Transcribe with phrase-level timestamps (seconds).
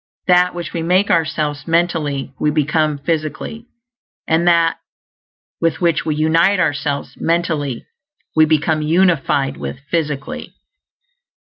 [0.25, 3.67] That which we make ourselves, mentally, we become physically;
[4.27, 4.77] and that
[5.61, 7.85] with which we unite ourselves mentally
[8.35, 10.55] we become unified with physically.